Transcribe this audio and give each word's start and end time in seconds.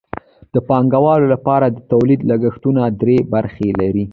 د 0.53 0.55
پانګوالو 0.67 1.25
لپاره 1.33 1.65
د 1.69 1.77
تولید 1.91 2.21
لګښتونه 2.31 2.81
درې 3.01 3.17
برخې 3.33 3.69
لري 3.81 4.05